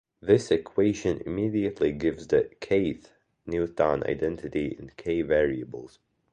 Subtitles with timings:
[0.19, 3.09] This equation immediately gives the "k"-th
[3.45, 5.99] Newton identity in "k" variables.